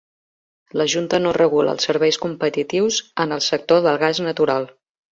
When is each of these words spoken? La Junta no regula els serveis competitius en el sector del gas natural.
La 0.81 0.87
Junta 0.93 1.19
no 1.25 1.33
regula 1.37 1.77
els 1.77 1.87
serveis 1.89 2.19
competitius 2.25 3.01
en 3.27 3.39
el 3.39 3.47
sector 3.53 3.89
del 3.89 4.05
gas 4.07 4.27
natural. 4.31 4.71